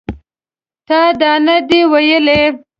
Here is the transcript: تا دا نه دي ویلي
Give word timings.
تا 0.87 0.99
دا 1.19 1.31
نه 1.45 1.55
دي 1.67 1.79
ویلي 1.91 2.41